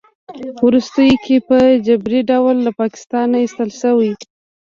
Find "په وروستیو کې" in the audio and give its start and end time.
0.57-1.35